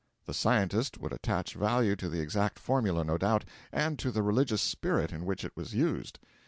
[0.25, 4.63] The Scientist would attach value to the exact formula, no doubt, and to the religious
[4.63, 6.17] spirit in which it was used.